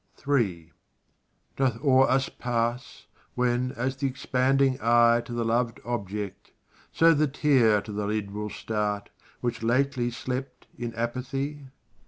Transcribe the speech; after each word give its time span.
III 0.27 0.71
Doth 1.57 1.79
o'er 1.85 2.09
us 2.09 2.27
pass, 2.27 3.05
when, 3.35 3.71
as 3.73 3.95
th' 3.95 4.01
expanding 4.01 4.79
eye 4.81 5.21
To 5.23 5.31
the 5.31 5.45
loved 5.45 5.79
object 5.85 6.53
so 6.91 7.13
the 7.13 7.27
tear 7.27 7.81
to 7.83 7.91
the 7.91 8.07
lid 8.07 8.31
Will 8.31 8.49
start, 8.49 9.11
which 9.41 9.61
lately 9.61 10.09
slept 10.09 10.65
in 10.75 10.91
apathy? 10.95 11.67